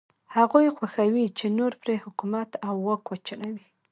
[0.35, 3.65] هغوی خوښوي چې نور پرې حکومت او واک وچلوي.